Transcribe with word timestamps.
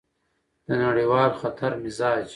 د 0.67 0.67
نړیوال 0.83 1.31
خطر 1.41 1.71
مزاج: 1.83 2.27